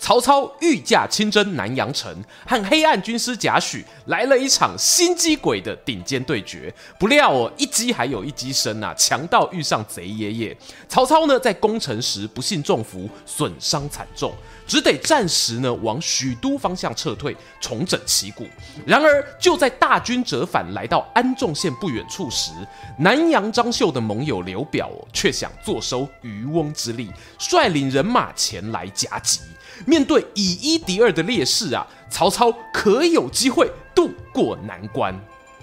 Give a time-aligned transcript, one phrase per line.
[0.00, 6.74] 曹操御驾亲征南阳城，和黑暗军师贾诩来了一场心机鬼的顶尖对决。
[6.98, 10.56] 不料哦，一击还有一击深啊，强盗遇上贼爷爷。
[10.88, 14.32] 曹操呢，在攻城时不幸中伏，损伤惨重。
[14.66, 18.46] 只得暂时呢往许都方向撤退，重整旗鼓。
[18.86, 22.52] 然而就在大军折返来到安众县不远处时，
[22.98, 29.40] 南阳张绣的盟友刘表，却想坐收渔翁之利，率领人马前来夹击。
[29.90, 35.12] 面对以一敌二的劣势啊，曹操可有机会渡过难关。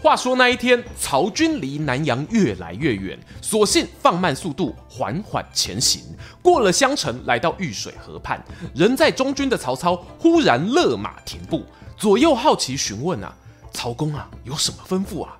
[0.03, 6.01] 话说那一天，曹军离南阳越来越远，索性放慢速度，缓缓前行。
[6.41, 8.43] 过了襄城，来到玉水河畔，
[8.75, 11.63] 人在中军的曹操忽然勒马停步，
[11.95, 13.33] 左右好奇询问啊
[13.71, 15.37] ：“曹公啊，有什么吩咐啊？”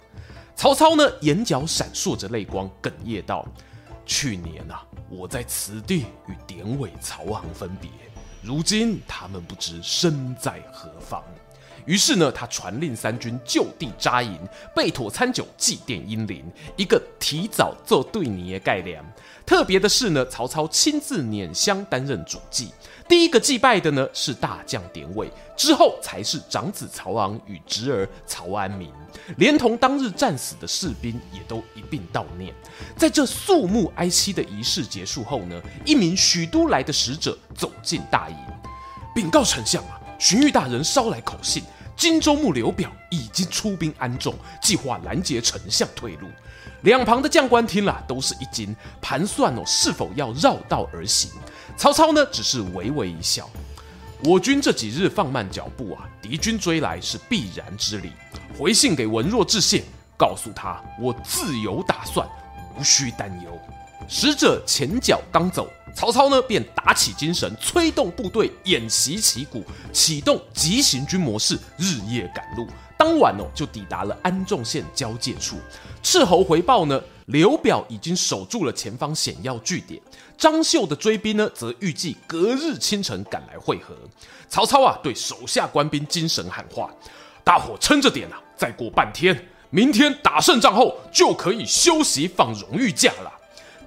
[0.55, 3.45] 曹操呢，眼角闪烁着泪光，哽咽道
[4.07, 7.91] ：“去年啊，我在此地与典韦、曹昂分别，
[8.41, 11.23] 如今他们不知身在何方。”
[11.85, 14.37] 于是呢，他传令三军就地扎营，
[14.75, 16.43] 备妥餐酒，祭奠英灵，
[16.75, 19.01] 一个提早做对你的概念。
[19.45, 22.73] 特别的是呢，曹操亲自拈香担任主祭，
[23.07, 28.91] 第一个祭拜的呢是大将典韦，之后才是长子曹昂与侄儿曹安民，
[29.37, 32.53] 连同当日战死的士兵也都一并悼念。
[32.97, 38.35] 在这肃穆哀戚的仪式结束后呢，一名许都来的使者走进大营，
[39.15, 41.63] 禀告丞相啊，荀彧大人捎来口信。
[41.97, 46.27] 荆州牧刘表已经出兵安众，计划拦截丞相退路。
[46.83, 51.31] 两旁的将官听了都是一惊，盘算哦是否要绕道而行。
[51.75, 53.49] 曹操呢只是微微一笑
[54.23, 58.11] ：“我军这几日放慢脚步啊，敌军追来是必然之理。
[58.57, 59.83] 回信给文若致谢，
[60.15, 62.27] 告诉他我自有打算，
[62.77, 63.59] 无需担忧。”
[64.07, 65.67] 使者前脚刚走。
[65.97, 72.67] 曹操呢，便打起精神，催动部队演习旗鼓，启动急行军模式，日夜赶路。
[72.95, 75.55] 当晚哦，就抵达了安众县交界处。
[76.03, 79.99] 斥候回报呢，刘表已经守住了前方险要据点。
[80.37, 83.95] 张绣的追兵呢，则预计隔日清晨赶来会合。
[84.47, 86.91] 曹操啊，对手下官兵精神喊话
[87.43, 93.33] ：“大伙撑着点啊，再过半天，明天打胜仗后，就可以休息放荣誉假了。”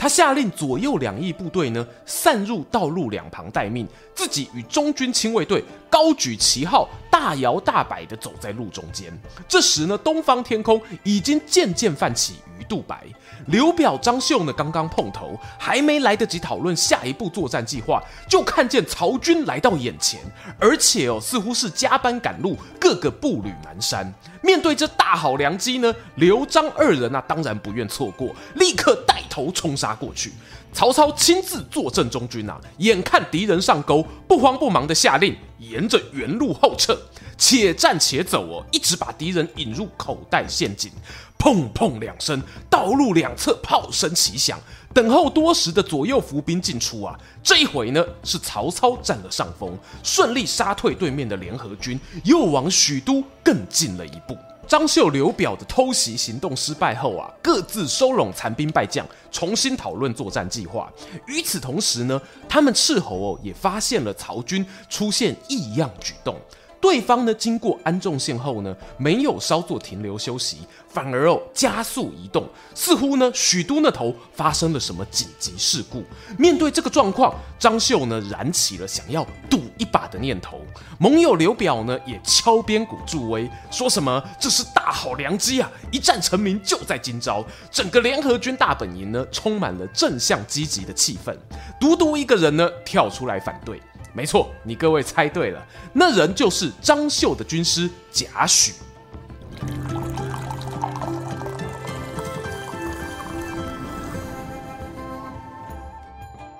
[0.00, 9.12] 他下令左右两翼部队呢，散入道路两旁待命，自己与中军亲卫队高举旗号，大摇大摆地走在路中间。
[9.46, 12.36] 这时呢，东方天空已经渐渐泛起
[12.70, 13.02] 杜白。
[13.48, 20.20] 刘表、张绣呢，刚刚碰头，还没来得及讨论下一步作战计划，就看见曹军来到眼前，
[20.58, 24.06] 而且哦，似乎是加班赶路，各个步履蹒跚。
[24.40, 30.32] 面对这大好良机呢，刘张二人啊，当然不愿错过，立刻带头冲杀过去。
[30.72, 36.98] 曹操亲自坐镇中军啊，眼看敌人上钩，不慌不忙的下令，沿着原路后撤，
[37.36, 40.90] 且战且走哦，一直把敌人引入口袋陷阱。
[41.38, 44.60] 砰砰两声，道路两侧炮声齐响，
[44.92, 47.18] 等候多时的左右伏兵进出啊！
[47.42, 54.36] 这一回呢，是曹操占了上风，顺利杀退对面的联合军，又往许都更近了一步。
[54.70, 60.88] 张绣、刘表的偷袭行动失败后啊，各自收拢残兵败将，重新讨论作战计划。
[61.26, 66.36] 与此同时呢，他们斥候哦也发现了曹军出现异样举动。
[66.80, 70.58] 对方呢，经过安众县后呢，没有稍作停留休息，
[70.88, 76.02] 反而哦加速移动，似乎呢许都那头发生了什么紧急事故。
[76.38, 80.62] 面对这个状况，张绣呢燃起了想要赌一把的念头。
[80.98, 87.44] 盟友刘表呢也敲边鼓助威，说什么这是大好良机啊，一战成名就在今朝。
[87.70, 91.36] 整个联合军大本营呢充满了正向积极的气氛，
[91.78, 93.80] 独独一个人呢跳出来反对。
[94.12, 98.72] 没错，你各位猜对了，那人就是张绣的军师贾诩。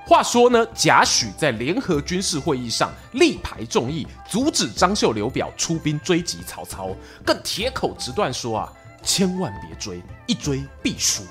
[0.06, 6.90] 话说呢，贾诩在联合军事会议上力排众议，阻止张绣、刘表出兵追击曹操，
[7.24, 8.72] 更铁口直断说啊，
[9.04, 11.22] 千万别追，一追必输。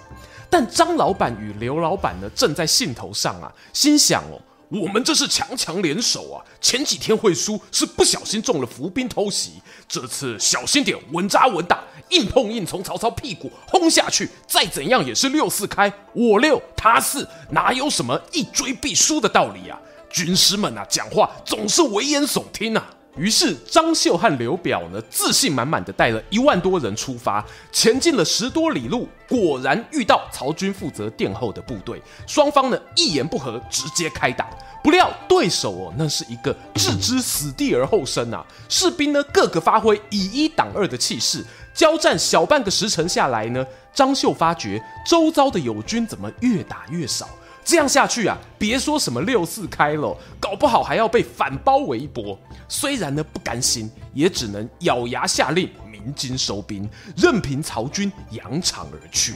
[0.50, 4.40] 但张老板与刘老板呢，正在兴头上啊，心想哦。
[4.70, 6.46] 我们这是强强联手啊！
[6.62, 9.54] 前几天会输是不小心中了伏兵偷袭，
[9.88, 19.80] 这次小心点，稳扎稳打，硬碰硬从曹操屁股轰下去，再怎样也是六四开，我六他四，哪有什么一追必输的道理啊？
[20.12, 22.90] 军师们啊，讲话总是危言耸听啊！
[23.18, 34.48] 于是张绣和刘表呢，自信满满的带了一万多人出发，前进了十多里路，果然遇到曹军负责殿后的部队，双方呢一言不合，直接开打。
[34.82, 38.46] 不料对手哦，那是一个置之死地而后生啊！
[38.70, 47.28] 士兵呢个个发挥以一挡二的气势，交战小半个时辰下来呢，张绣发觉周遭的友军怎么越打越少。
[47.70, 52.36] 这样下去啊，别说什么六四开了，搞不好还要被反包围一波。
[52.68, 59.36] 虽然呢不甘心，也只能咬牙下令鸣金收兵，任凭曹军扬长而去。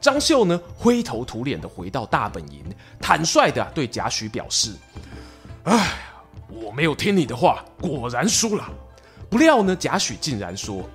[0.00, 2.64] 张绣呢灰头土脸的回到大本营，
[3.00, 4.72] 坦率的对贾诩表示
[5.66, 5.98] ：“哎，
[6.46, 8.64] 我没有听你的话，果然输了。”
[9.28, 10.88] 不料呢，贾诩竟然说：“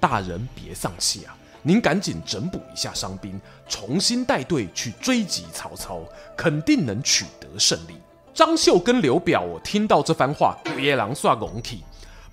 [0.00, 6.00] 大人别丧气啊。”您赶紧整补一下伤兵，重新带队去追击曹操，
[6.36, 7.94] 肯定能取得胜利。
[8.34, 11.84] 张绣跟刘表，我听到这番话，野狼耍拱体。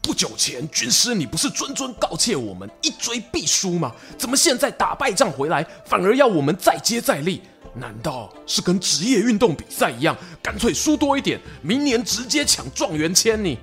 [0.02, 3.94] 不久前，军师你不是谆谆告诫我们一追必输吗？
[4.18, 7.42] 怎么现在打败仗回来，反而要我们再接再厉？
[7.76, 13.60] 难道是跟职业运动比赛一样，干脆输多一点，明年直接抢状元签你？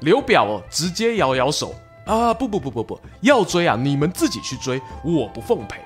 [0.00, 1.74] 刘表，直接摇摇手。
[2.06, 3.76] 啊不不不不不，要追啊！
[3.76, 5.80] 你们自己去追，我不奉陪。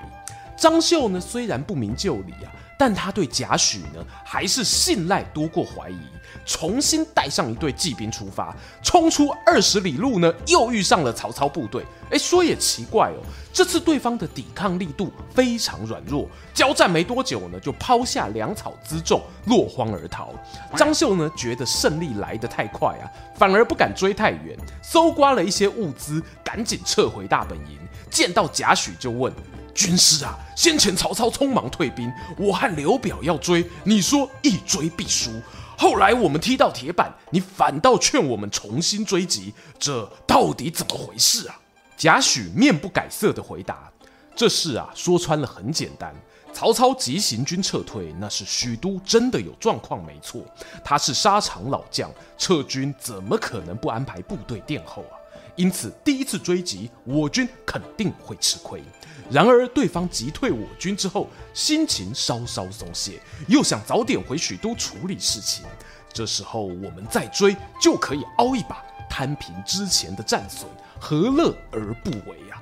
[0.57, 5.99] 张绣呢，虽然不明就里啊，但他对贾诩呢，还是信赖多过怀疑。
[6.45, 11.83] 重新带上一队骑兵出发，冲出二十里路呢，又遇上了曹操部队。
[12.11, 13.19] 哎，说也奇怪哦，
[13.51, 20.31] 这次对方的抵抗力度非常软弱，交战没多久呢，就抛下粮草辎重，落荒而逃。
[20.75, 27.79] 张绣呢，觉得胜利来得太快啊，反而不敢追太远，搜刮了一些物资，赶紧撤回大本营。
[28.11, 29.33] 见到贾诩就问
[29.73, 35.31] 军师啊，先前曹操匆忙退兵，我和刘表要追，你说一追必输。
[35.77, 41.59] 后来我们踢到铁板，你反倒劝我们重新追击，这到底怎么回事啊？
[41.97, 43.91] 贾诩面不改色地回答
[44.35, 46.13] ：“这事啊，说穿了很简单。
[46.53, 50.41] 曹操急行军撤退，那是许都真的有状况，没错。
[50.83, 55.15] 他是沙场老将，撤军怎么可能不安排部队殿后啊？
[55.55, 58.83] 因此，第一次追击，我军肯定会吃亏。”
[59.31, 65.65] 然而，对方击退我军之后，心情稍稍松懈，又想早点回许都处理事情。
[66.13, 70.69] 这时候我们再追，就可以凹一把，摊平之前的战损，
[70.99, 72.61] 何乐而不为啊？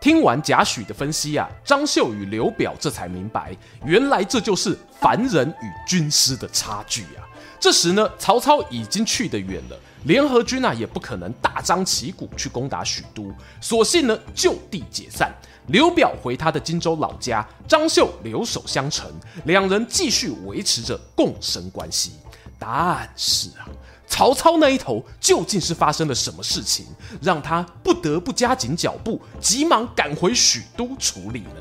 [0.00, 3.54] 听完贾诩的分析啊，张绣与刘表这才明白，
[3.84, 7.27] 原来这就是凡人与军师的差距啊。
[7.60, 15.32] 这时呢，曹操已经去得远了，联合军啊也不可能大张旗鼓去攻打许都，索性呢就地解散。
[15.66, 19.10] 刘表回他的荆州老家，张绣留守襄城，
[19.44, 22.12] 两人继续维持着共生关系。
[22.58, 23.68] 但是啊，
[24.06, 26.86] 曹操那一头究竟是发生了什么事情，
[27.20, 31.60] 让他不得不加紧脚步，急忙赶回许都处理呢？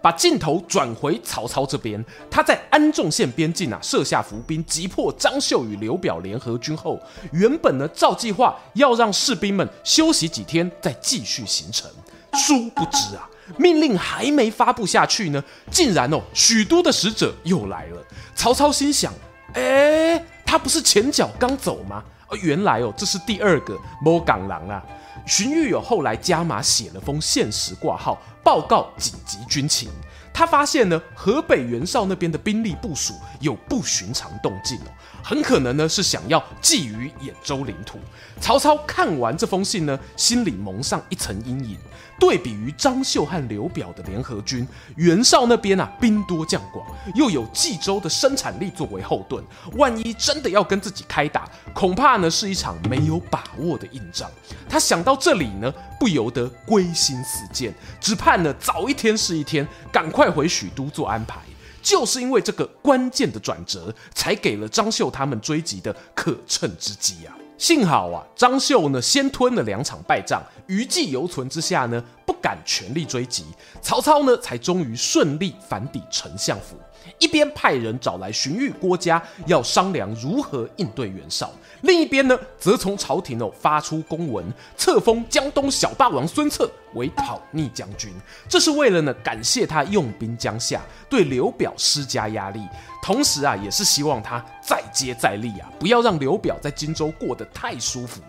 [0.00, 7.00] 把镜头转回曹操这边，他在安众县边境啊设下伏兵，击破张绣与刘表联合军后，
[7.32, 11.90] 原本呢照计划要让士兵们休息几天再继续行程，
[12.34, 18.02] 殊不知啊命令还没发布下去呢，竟然哦许都的使者又来了。
[18.34, 19.12] 曹操心想，
[19.54, 22.04] 哎，他不是前脚刚走吗？
[22.28, 24.82] 而原来哦这是第二个摸港狼啊。
[25.26, 28.18] 荀彧有后来加码写了封限时挂号。
[28.44, 29.90] 报告紧急军情，
[30.32, 34.88] 他发现呢，河北袁绍那边的兵力部署有不寻常动静哦，
[35.22, 37.98] 很可能呢是想要觊觎兖州领土。
[38.40, 41.76] 曹操看完这封信呢，心里蒙上一层阴影。
[42.20, 46.84] 对比于张绣和刘表的联合军，袁绍那边啊兵多将广，
[47.14, 49.44] 又有冀州的生产力作为后盾，
[49.76, 54.28] 万一真的要跟自己开打，恐怕呢是一场没有把握的硬仗。
[54.68, 61.38] 他想到这里呢，不由得归心似箭，只盼呢早一天是一天，赶快回许都做安排。
[61.82, 67.36] 就是因为这个关键的转折，才给了张绣他们追击的可乘之机啊。
[67.56, 73.44] 幸好啊，张绣呢先吞了两场败仗，余悸犹存之下呢，不敢全力追击，
[73.82, 76.76] 曹操呢才终于顺利反抵丞相府。
[77.18, 81.48] 一边派人找来荀彧、郭嘉，要商量如何应对袁绍；
[81.82, 84.44] 另一边呢，则从朝廷哦发出公文，
[84.76, 88.12] 册封江东小霸王孙策为讨逆将军。
[88.48, 92.60] 这是为了呢感谢他用兵江夏，对刘表施加压力，
[93.02, 98.20] 同时啊，也是希望他再接再厉啊，不要让刘表在荆州过得太舒服。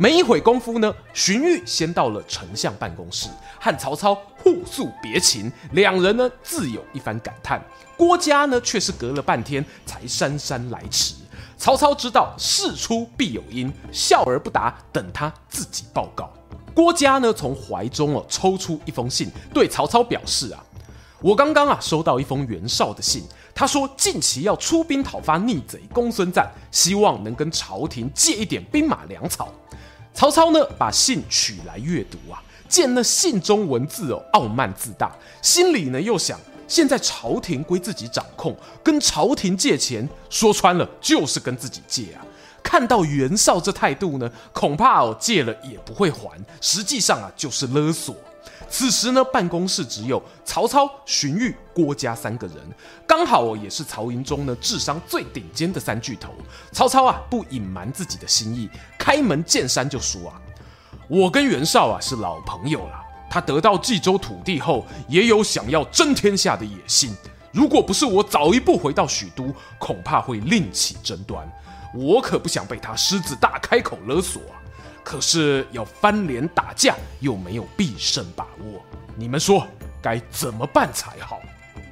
[0.00, 3.28] 没一会功夫呢，荀彧先到了丞相办公室，
[3.58, 7.60] 和曹操互诉别情，两人呢自有一番感叹。
[7.96, 11.16] 郭嘉呢却是隔了半天才姗姗来迟。
[11.56, 16.32] 曹操知道事出必有因，笑而不答，等他自己报告。
[16.72, 20.62] 郭嘉呢从怀中哦抽出一封信，对曹操表示啊，
[21.20, 29.52] 我刚刚啊收到一封袁绍的信，他说近期要出兵讨伐逆贼公孙瓒，希望能跟朝廷借一点兵马粮草。
[30.18, 42.26] 曹操呢，把信取来阅读啊，见那信中文字哦，傲慢自大，心里呢又想，现在朝廷归自己掌控，跟朝廷借钱，说穿了就是跟自己借啊。
[42.64, 48.16] 看到袁绍这态度呢，恐怕哦借了也不会还，实际上啊就是勒索。
[48.70, 52.56] 此时呢，办公室只有曹操、荀彧、郭嘉三个人，
[53.06, 56.34] 刚好哦，也是曹营中呢智商最顶尖的三巨头。
[56.70, 60.40] 曹操啊，不隐瞒自己的心意，开门见山就说啊
[61.08, 67.16] ：“我跟袁绍啊是老朋友了，他得到冀州土地后，也有想要争天下的野心。
[67.52, 71.50] 如果不是我早一步回到许都，恐怕会另起争端。
[71.94, 74.54] 我可不想被他狮子大开口勒索啊。”
[75.08, 78.78] 可是要翻脸打架，又没有必胜把握，
[79.16, 79.66] 你们说
[80.02, 81.40] 该怎么办才好？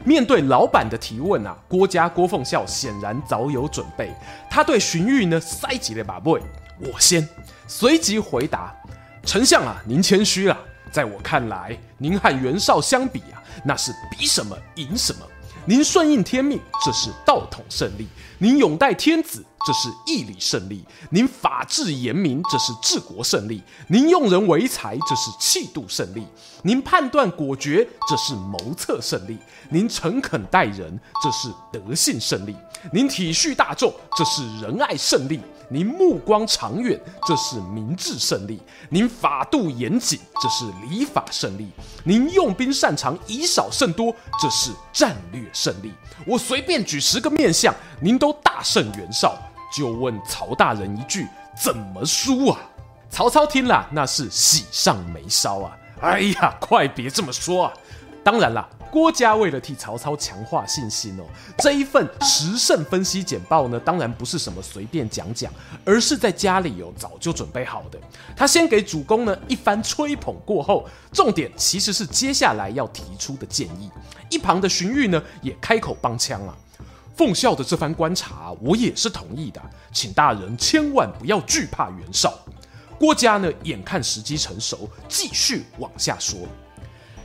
[0.05, 4.15] 面对老板的提问啊，郭嘉郭奉孝显然早有准备，
[4.51, 6.39] 他对荀彧呢塞起了把位，
[6.79, 7.27] 我先，
[7.67, 8.77] 随即回答：
[9.25, 10.59] 丞相啊，您谦虚了，
[10.93, 15.21] 在我看来，您和袁绍相比啊，那是比什么赢什么。
[15.69, 18.05] 您顺应天命，这是道统胜利；
[18.39, 26.23] 您拥戴天子，这是义理胜利；您法治严明，这是治国胜利；您用人为才，这是气度胜利；
[26.63, 29.35] 您判断果决，这是谋策胜利；
[29.69, 32.55] 您诚恳待人，这是德性胜利；
[32.93, 35.41] 您体恤大众，这是仁爱胜利。
[35.69, 38.59] 您目光长远，这是明智胜利；
[38.89, 41.67] 您法度严谨，这是礼法胜利；
[42.05, 45.93] 您用兵擅长以少胜多，这是战略胜利。
[46.27, 49.37] 我随便举十个面相，您都大胜袁绍，
[49.77, 51.27] 就问曹大人一句：
[51.61, 52.61] 怎么输啊？
[53.11, 55.77] 曹操听了，那是喜上眉梢啊！
[56.03, 57.73] 哎呀，快别这么说啊！
[58.27, 58.69] 当然啦。
[58.91, 61.25] 郭嘉为了替曹操强化信心哦，
[61.59, 65.53] 这一份时胜分析简报呢，当然不是什么随便讲讲，
[65.85, 67.99] 而是在家里有早就准备好的。
[68.35, 73.91] 他先给主公呢一番吹捧过后，重点其实是接下来要提出的建议。
[74.29, 76.57] 一旁的荀彧呢也开口帮腔啊，
[77.15, 79.61] 奉孝的这番观察我也是同意的，
[79.93, 82.33] 请大人千万不要惧怕袁绍。
[82.99, 86.39] 郭嘉呢眼看时机成熟，继续往下说。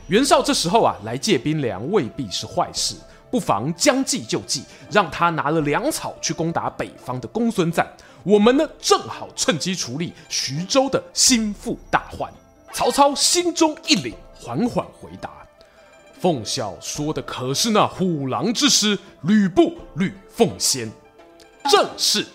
[0.08, 2.94] 袁绍这时候啊来借兵粮未必是坏事，
[3.30, 7.86] 不妨将计就计，让他拿了粮草去攻打北方的公孙瓒。
[8.24, 12.32] 我们呢正好趁机处理徐州的心腹大患。
[12.72, 15.30] 曹操心中一凛，缓缓回答
[16.20, 20.90] ：“奉孝说的可是那虎狼之师吕布吕奉先？
[21.70, 22.26] 正是。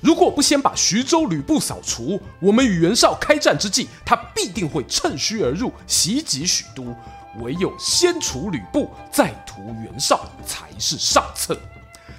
[0.00, 6.94] 如果不先把徐州吕布扫除，我们与袁绍开战之际，他必定会趁虚而入，袭击许都。
[7.40, 11.58] 唯有先除吕布，再屠袁绍，才是上策。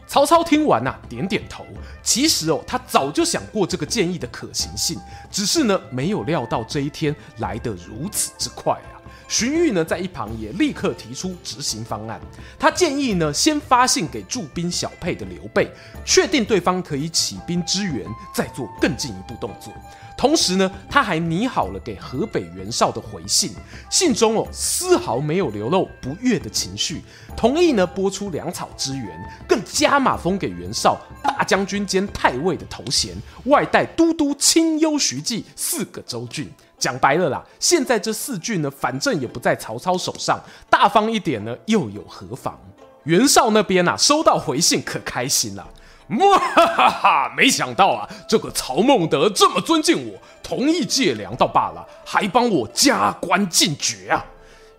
[0.07, 1.65] 曹操听完呐、啊，点点头。
[2.01, 4.97] 其实哦，他早就想过这个建议的可行性，
[5.29, 8.95] 只是呢，没有料到这一天来得如此之快啊。
[9.27, 12.17] 荀彧呢，在一旁也立刻提出执行方案。
[12.57, 15.69] 他建议呢，先发信给驻兵小沛的刘备，
[16.05, 19.73] 确定对方可以起兵支援，再做更进一步动作。
[20.17, 23.53] 同时呢，他还拟好了给河北袁绍的回信，
[23.91, 27.03] 信中哦丝毫没有流露不悦的情绪，
[27.35, 29.07] 同意呢拨出粮草支援，
[29.47, 36.51] 更加码封给袁绍大将军兼太尉的头衔，外带都督青幽徐记四个州郡。
[36.79, 42.59] 讲白了啦，现在这四郡呢，反正也不在曹操手上，大方一点呢又有何妨？
[43.03, 45.67] 袁绍那边啊，收到回信可开心了。
[46.19, 47.33] 哇哈哈哈！
[47.35, 54.25] 没想到啊，这个曹孟德这么尊敬我，同意借粮倒罢了，还帮我加官进爵啊！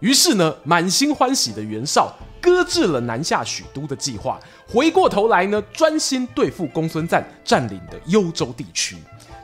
[0.01, 8.97] 于是呢，满心欢喜的袁绍搁置了南下许都的计划，回过头来呢，专心对付公孙瓒占领的幽州地区。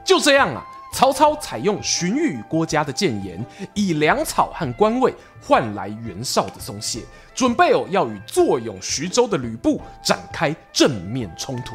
[0.07, 0.65] 就这样啊，
[0.95, 7.01] 曹操采用荀彧与郭嘉的谏言，以粮草和官位换来袁绍的松懈，
[7.35, 11.75] 准备哦要与坐拥徐州的吕布展开正面冲突。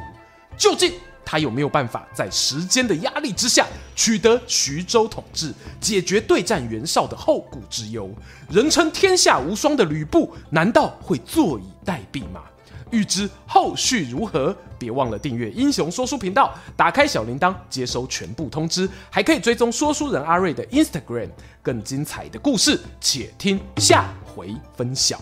[0.58, 0.94] 究竟
[1.26, 8.10] 他有没有办法在时间的压力之下取得徐州统治，解决对战袁绍的后顾之忧？
[8.50, 12.44] 人称天下无双的吕布，难道会坐以待毙吗？
[12.92, 21.30] 欲知后续如何，别忘了订阅英雄说书频道，打开小铃铛，接收全部通知，还可以追踪说书人阿瑞的 Instagram。
[21.62, 25.22] 更精彩的故事，且听下回分晓。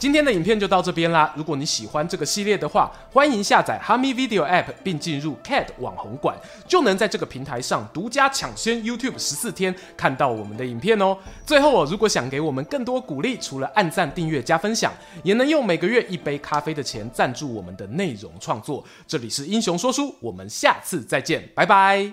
[0.00, 1.30] 今天的影片就到这边啦！
[1.36, 6.34] 如果你喜欢这个系列的话，欢迎下载哈密 Video App 并进入 Cat 网红馆，
[6.66, 11.14] 就能在这个平台上独家抢先 YouTube 十四天看到我们的影片哦。
[11.44, 14.90] 最后哦，如果想给我们更多鼓励，除了按赞、订阅、加分享，
[15.22, 18.82] 也能用每个月一杯咖啡的钱赞助我们的内容创作。
[19.06, 22.10] 这里是英雄说书，我们下次再见，拜拜。